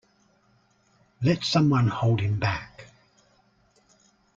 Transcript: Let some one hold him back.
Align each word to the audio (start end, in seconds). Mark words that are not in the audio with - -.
Let 1.21 1.43
some 1.43 1.69
one 1.69 1.87
hold 1.89 2.21
him 2.21 2.39
back. 2.39 2.87